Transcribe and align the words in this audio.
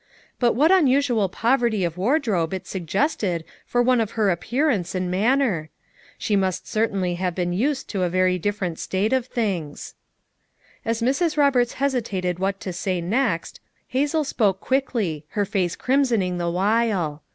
But 0.39 0.53
what 0.53 0.71
unusual 0.71 1.29
poverty 1.29 1.83
of 1.83 1.95
wardrobe 1.95 2.55
it 2.55 2.65
suggested 2.65 3.45
for 3.67 3.83
one 3.83 4.01
of 4.01 4.13
her 4.17 4.31
appearance 4.31 4.95
and 4.95 5.13
maimer! 5.13 5.69
She 6.17 6.35
must 6.35 6.65
cer 6.67 6.87
tainly 6.87 7.17
have 7.17 7.35
been 7.35 7.53
used 7.53 7.87
to 7.89 8.01
a 8.01 8.09
very 8.09 8.39
different 8.39 8.79
state 8.79 9.13
of 9.13 9.27
things. 9.27 9.93
As 10.83 11.03
Mrs, 11.03 11.37
Roberts 11.37 11.73
hesitated 11.73 12.39
what 12.39 12.59
to 12.61 12.73
say 12.73 12.99
next, 12.99 13.59
Hazel 13.89 14.23
spoke 14.23 14.59
quickly, 14.59 15.27
her 15.37 15.45
face 15.45 15.75
crimsoning 15.75 16.39
the 16.39 16.49
while. 16.49 17.21